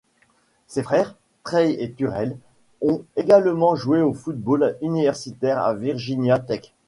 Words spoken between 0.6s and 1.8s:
Ses frères, Trey